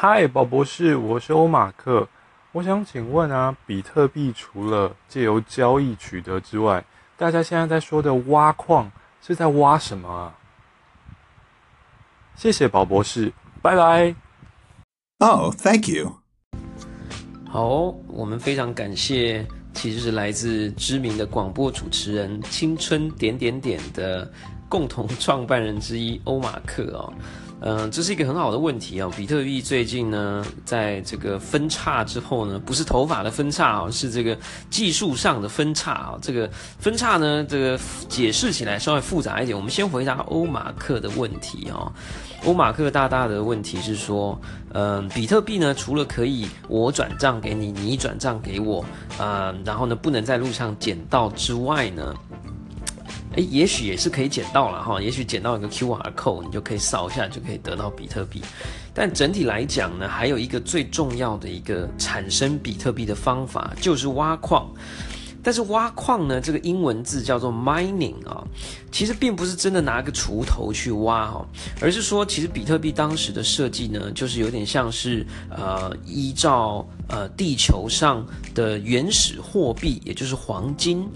[0.00, 2.06] 嗨，宝博士，我是欧马克。
[2.52, 6.84] 我想请问啊，比特币除了借由交易取得之外，
[7.16, 10.38] 大家现在在说的挖矿是在挖什么啊？
[12.36, 14.14] 谢谢宝博士，拜拜。
[15.18, 16.12] Oh, thank you.
[17.50, 19.44] 好，我们非常感谢，
[19.74, 24.30] 其实是来自知名的广播主持人青春点点点的
[24.68, 27.12] 共同创办人之一欧马克哦。
[27.60, 29.10] 嗯，这是一个很好的问题啊。
[29.16, 34.36] 比特币最近呢，在这个分叉之后呢，不是头发的分叉啊，是这个
[34.70, 36.18] 技术上的分叉啊。
[36.22, 37.78] 这个分叉呢，这个
[38.08, 39.56] 解释起来稍微复杂一点。
[39.56, 41.92] 我们先回答欧马克的问题啊。
[42.44, 44.40] 欧马克大大的问题是说，
[44.72, 48.84] 嗯，比特币呢，除了可以我转账给你，你转账给我，
[49.18, 52.14] 啊，然后呢，不能在路上捡到之外呢？
[53.36, 58.40] 诶，也许也是可以捡到了哈，也许捡到一个 QR code，你就可以扫一下就可以得到比特币。
[58.94, 64.68] 但整体来讲呢，还有一个最重要的一个产生比特币的方法就是挖矿。
[65.40, 68.42] 但是挖矿呢，这个英文字叫做 mining 啊，
[68.90, 71.46] 其实并不是真的拿个锄头去挖哈，
[71.80, 81.08] 而是说其实比特币当时的设计呢，就是有点像是呃依照呃地球上的原始货币，也就是黄金。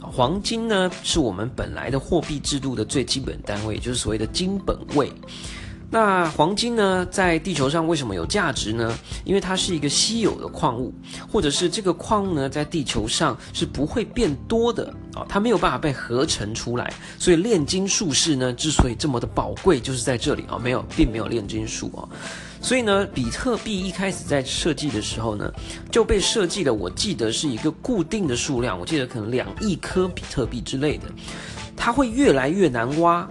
[0.00, 5.12] 黄金呢，是我们本来的货币制度的最基本单位，就是所谓的金本位。
[5.92, 8.96] 那黄金呢，在地球上为什么有价值呢？
[9.24, 10.94] 因为它是一个稀有的矿物，
[11.28, 16.92] 或者是这个矿物呢，在地球上是不会变多的啊，它没有办法被合成出来。
[17.18, 22.06] 所以炼金术士呢，之所以这么的宝贵，就是在这里啊，没有，并没有炼金术啊。
[22.62, 25.50] 所以呢，比特币一开始在设计的时候呢，
[25.90, 26.72] 就被设计了。
[26.72, 31.04] 我记得是一个固定的数量，我记得可能两亿颗比特币之类的，
[31.76, 33.28] 它会越来越难挖。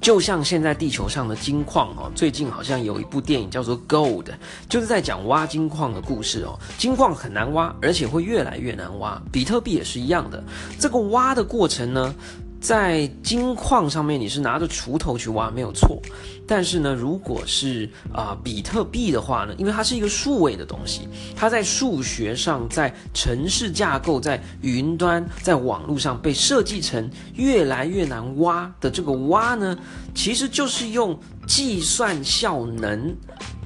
[0.00, 4.24] 就像现在地球上的金矿哦，最近好像有一部电影叫做《Gold》，
[4.66, 6.58] 就是在讲挖金矿的故事哦。
[6.78, 9.20] 金矿很难挖，而且会越来越难挖。
[9.30, 10.42] 比特币也是一样的，
[10.78, 12.14] 这个挖的过程呢。
[12.60, 15.98] 在金矿上面，你是拿着锄头去挖，没有错。
[16.46, 29.78] 但是呢，如果是啊比特币的话呢，因为它是一个数位的东西，它在数学上、在城市架构、在云端、在网络上被设计成越来越难挖的这个挖呢，
[30.14, 33.14] 其实就是用计算效能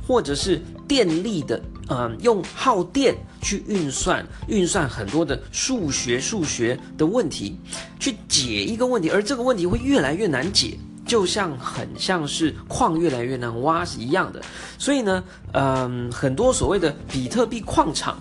[0.06, 1.60] 或者是电力的。
[1.88, 7.58] 嗯，用耗电去运算，运算很多的数学数学的问题，
[8.00, 14.40] 去解一个问题，而这个问题会越来越难解，就像很像是矿越来越难挖是一样的。
[14.78, 18.18] 所以呢，嗯，很多所谓的比特币矿场。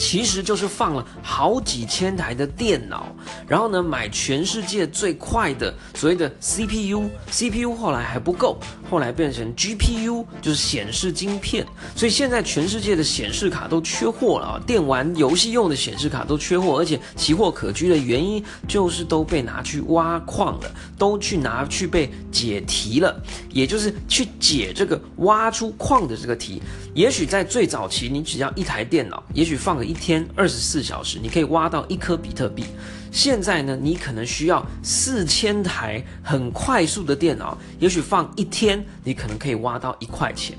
[0.00, 3.14] 其实就是放了好几千台的电脑，
[3.46, 8.58] 然后呢，买全世界最快的所谓的 CPU，CPU 后来还不够，
[8.90, 11.66] 后来变成 GPU，就是显示晶片。
[11.94, 26.62] 所以现在全世界的显示卡都缺货了啊，电玩游戏用的显示卡都缺货，而且奇货可居的原因就是都被拿去挖矿了，都去拿去被解题了，也就是去解这个挖出矿的这个题。
[26.94, 29.89] 也许在最早期，你只要一台电脑，也许放个。
[29.90, 32.64] 一天二十四小时，你可以挖到一颗比特币。
[33.10, 40.56] 现在呢，你可能需要四千台很快速的电脑，也许放一天，你可能可以挖到一块钱，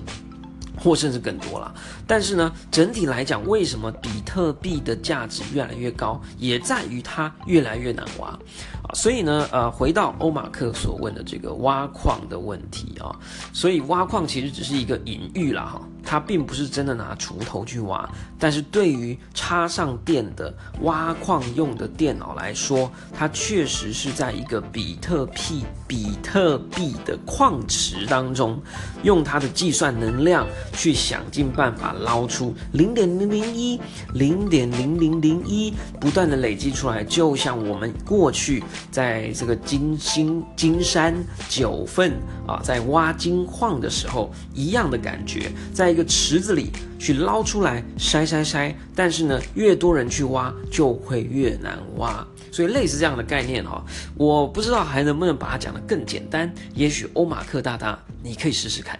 [0.77, 1.73] 或甚至更多了。
[2.05, 8.91] 但是呢，整体来讲，为什么比特币的价值越来越高，也在于它越来越难挖啊。
[8.93, 13.15] 所以呢，呃，回到欧马克所问的这个挖矿的问题啊，
[13.53, 15.81] 所以挖矿其实只是一个隐喻了哈。
[16.03, 28.61] 它并不是真的拿锄头去挖，但是对于插上电的挖矿用的电脑来说，它确实是在一个比特币比特币的矿池当中，
[29.03, 33.79] 用它的计算能量去想尽办法捞出零点零零一、
[34.13, 41.15] 零点零零零一，不断的累积出来，就像我们过去在这个金星金山
[41.47, 42.11] 九份
[42.47, 46.05] 啊，在挖金矿的时候一样的感觉，在一个。
[46.11, 53.83] 池子里去捞出来筛筛筛，但是呢，越多人去挖就会越难挖，所以类似这样的概念哈，
[54.15, 56.53] 我不知道还能不能把它讲得更简单。
[56.75, 58.99] 也许欧马克大大，你可以试试看。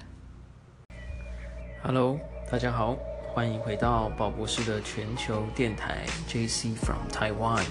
[1.84, 2.18] Hello，
[2.50, 2.98] 大家好，
[3.34, 7.64] 欢迎回到宝博士的全球电台 JC from Taiwan。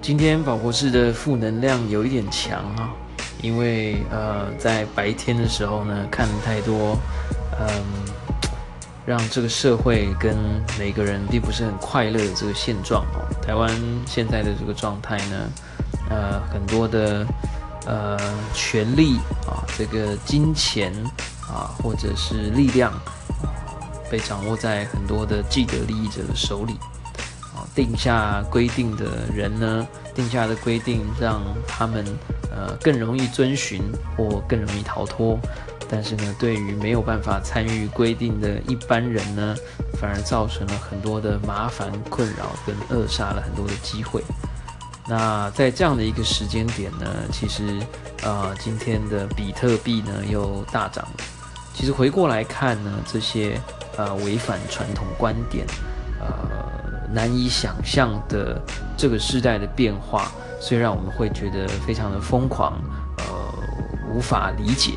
[0.00, 2.94] 今天宝博士的负能量有一点强啊，
[3.42, 6.96] 因为呃，在白天的时候呢，看了太多。
[7.58, 7.84] 嗯，
[9.04, 10.36] 让这个社会跟
[10.78, 13.26] 每个人并不是很快乐的这个现状哦。
[13.40, 13.70] 台湾
[14.06, 15.50] 现在的这个状态呢，
[16.10, 17.26] 呃，很多的
[17.86, 18.18] 呃
[18.54, 19.16] 权利
[19.46, 20.92] 啊，这个金钱
[21.42, 22.92] 啊，或者是力量，
[24.10, 26.78] 被掌握在很多的既得利益者的手里。
[27.54, 32.02] 啊，定下规定的人呢，定下的规定让他们
[32.50, 33.82] 呃更容易遵循
[34.16, 35.38] 或更容易逃脱。
[35.94, 39.54] 但是呢，对于没有办法参与规定的一般人呢，
[40.00, 44.24] 反而造成了很多的麻烦、困扰跟扼杀了很多的机会。
[45.06, 47.78] 那在这样的一个时间点呢，其实
[48.22, 51.24] 呃，今天的比特币呢又大涨了。
[51.74, 53.60] 其实回过来看呢，这些
[53.98, 55.66] 呃违反传统观点、
[56.20, 56.26] 呃
[57.12, 58.58] 难以想象的
[58.96, 62.80] 这个时代的变化，虽然我们会觉得非常的疯狂，
[63.18, 63.54] 呃，
[64.14, 64.92] 无法理解。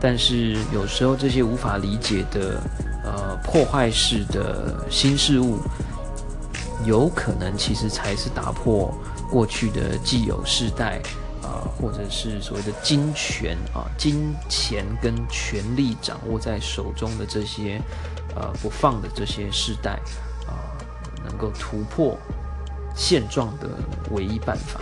[0.00, 2.62] 但是有时候这些无法理解的、
[3.04, 5.58] 呃破坏式的新事物，
[6.84, 8.92] 有可能其实才是打破
[9.30, 11.00] 过去的既有世代
[11.42, 17.80] 啊，或者是所谓的金权啊、金钱跟权力掌握在手中的这些
[18.36, 19.98] 呃不放的这些世代
[20.46, 20.76] 啊，
[21.26, 22.16] 能够突破
[22.94, 23.68] 现状的
[24.10, 24.80] 唯一办法，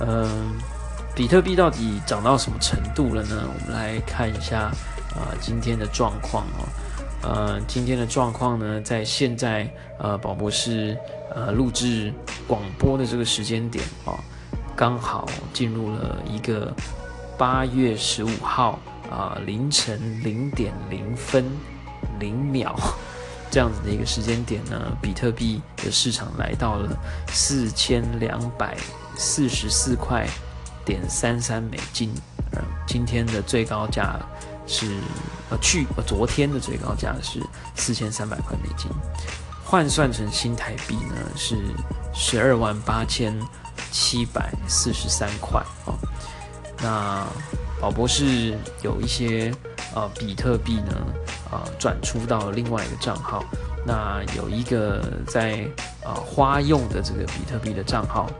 [0.00, 0.54] 嗯。
[1.16, 3.48] 比特币到底涨到什么程度了呢？
[3.48, 4.70] 我们来看一下
[5.14, 6.68] 啊，今天的状况哦。
[7.22, 9.66] 呃，今天的状况呢，在现在
[9.98, 10.94] 呃，宝博士
[11.34, 12.12] 呃录制
[12.46, 14.12] 广播的这个时间点啊，
[14.76, 16.70] 刚好进入了一个
[17.38, 18.78] 八月十五号
[19.10, 21.46] 啊凌晨零点零分
[22.20, 22.78] 零秒
[23.50, 26.94] 这样子的一个时间点呢，比特币的市场来到了
[27.28, 28.76] 四千两百
[29.16, 30.28] 四十四块。
[30.86, 32.14] 点三三美金，
[32.52, 34.18] 呃，今天的最高价
[34.68, 34.86] 是
[35.50, 37.42] 呃去呃昨天的最高价是
[37.74, 38.88] 四千三百块美金，
[39.64, 41.56] 换算成新台币呢是
[42.14, 43.36] 十二万八千
[43.90, 45.92] 七百四十三块啊。
[46.78, 47.26] 那
[47.80, 49.52] 宝博士有一些
[49.92, 50.94] 呃比特币呢
[51.50, 53.44] 啊转出到另外一个账号，
[53.84, 55.68] 那有一个在
[56.04, 58.30] 呃花用的这个比特币的账号。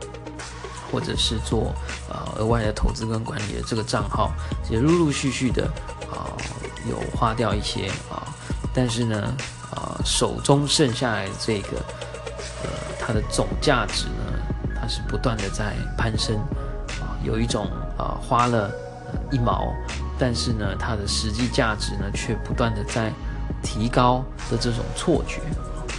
[0.91, 1.73] 或者是做
[2.09, 4.31] 呃额外的投资跟管理的这个账号，
[4.69, 5.65] 也陆陆续续的
[6.11, 6.31] 啊
[6.89, 8.27] 有花掉一些啊，
[8.73, 9.33] 但是呢
[9.71, 11.77] 啊手中剩下来的这个
[12.63, 12.69] 呃
[12.99, 14.33] 它的总价值呢，
[14.79, 16.35] 它是不断的在攀升
[17.01, 17.67] 啊，有一种
[17.97, 18.71] 啊花了
[19.31, 19.73] 一毛，
[20.17, 23.11] 但是呢它的实际价值呢却不断的在
[23.61, 25.41] 提高的这种错觉。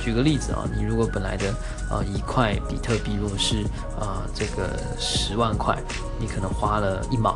[0.02, 1.50] 举个例子啊，你如果本来的
[1.90, 3.62] 啊一块比特币，如果是
[3.98, 5.76] 啊这个十万块，
[6.18, 7.30] 你可能花了一毛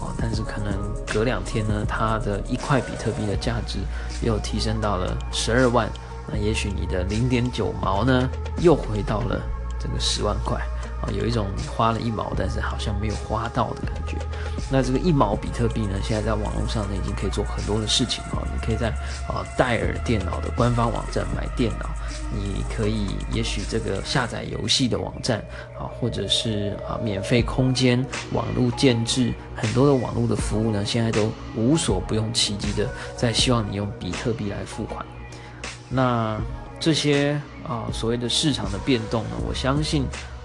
[0.00, 0.72] 啊，但是可能
[1.12, 3.78] 隔两天呢，它的一块比特币的价值
[4.22, 5.88] 又提升到了十二万，
[6.28, 8.28] 那也许你的零点九毛呢，
[8.58, 9.40] 又回到了
[9.78, 10.60] 这个十万块。
[11.02, 11.46] 啊，有一种
[11.76, 14.16] 花了一毛，但是好像没有花到的感觉。
[14.70, 18.40] 那这个一毛比特币呢，现在在网络上呢，已经可以做很多的事情啊。
[18.50, 18.88] 你可以在
[19.28, 21.90] 啊戴尔电脑的官方网站买电脑，
[22.32, 25.38] 你可以也许这个下载游戏的网站
[25.78, 35.04] 啊，或者是啊免费空间网络建制，很多的网络的服务呢，现在都无所不用其极的在希望你用比特币来付款。
[35.88, 36.40] 那
[36.78, 40.04] 这些啊所谓的市场的变动呢，我相信。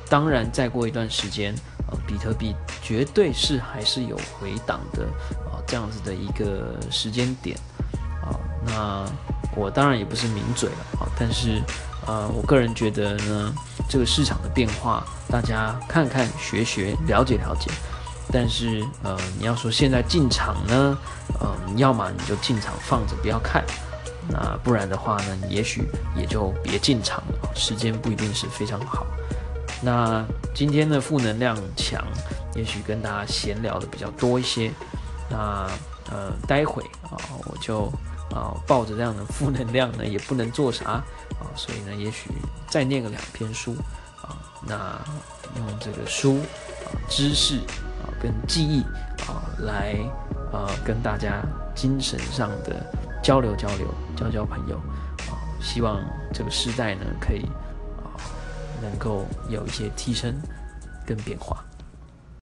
[0.10, 1.56] 当然，再过一段时间，
[1.90, 5.06] 呃，比特币绝对是还是有回档的，
[5.50, 7.58] 啊，这样子的一个时间点，
[8.22, 8.36] 啊，
[8.66, 9.06] 那
[9.56, 11.62] 我当然也不是名嘴了，啊，但是，
[12.08, 13.54] 呃，我个人觉得呢，
[13.90, 17.70] 这个市场的变化，大家看看、学学、了解了解，
[18.32, 20.98] 但是，呃，你要说现在进场呢，
[21.42, 23.64] 嗯，要么你就进场放着不要看，
[24.30, 29.06] 那不然的话呢，也许也就别进场了，时间不一定是非常好。
[29.82, 30.24] 那
[30.54, 32.02] 今天的负能量强，
[32.56, 34.72] 也许跟大家闲聊的比较多一些。
[35.30, 35.68] 那
[36.12, 37.92] 呃，待会啊，我就
[38.34, 41.04] 啊抱着这样的负能量呢，也不能做啥啊，
[41.56, 42.30] 所以呢，也许
[42.68, 43.76] 再念个两篇书
[44.22, 45.00] 啊，那
[45.58, 46.40] 用这个书
[46.86, 47.58] 啊知识
[48.02, 48.82] 啊跟记忆
[49.28, 49.96] 啊来
[50.52, 51.44] 呃跟大家
[51.76, 52.86] 精神上的
[53.22, 54.78] 交流交流，交交朋友
[55.30, 56.02] 啊，希望
[56.34, 57.44] 这个时代呢可以
[57.98, 58.16] 啊。
[58.82, 60.34] 能够有一些提升
[61.06, 61.64] 跟变化。